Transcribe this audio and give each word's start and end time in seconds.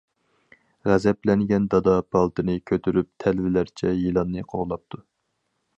غەزەپلەنگەن 0.91 1.67
دادا 1.75 1.95
پالتىنى 2.15 2.57
كۆتۈرۈپ 2.71 3.11
تەلۋىلەرچە 3.25 3.95
يىلاننى 4.01 4.49
قوغلاپتۇ. 4.55 5.07